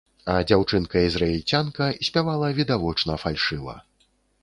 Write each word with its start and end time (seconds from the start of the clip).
А 0.35 0.37
дзяўчынка-ізраільцянка 0.51 1.91
спявала 2.09 2.53
відавочна 2.63 3.23
фальшыва. 3.29 3.81